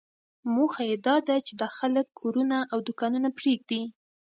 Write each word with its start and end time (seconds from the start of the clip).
موخه 0.55 0.83
یې 0.89 0.97
داده 1.07 1.35
چې 1.45 1.53
دا 1.61 1.67
خلک 1.77 2.05
کورونه 2.19 2.57
او 2.71 2.77
دوکانونه 2.87 3.29
پرېږدي. 3.37 3.81